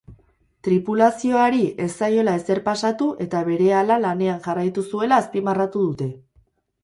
Tripulazioari 0.67 1.59
ez 1.83 1.89
zaiola 1.97 2.33
ezer 2.39 2.61
pasatu 2.69 3.09
eta 3.27 3.43
berehala 3.51 3.99
lanean 4.07 4.41
jarraitu 4.49 4.87
zuela 4.93 5.23
azpimarratu 5.25 5.85
dute. 5.85 6.09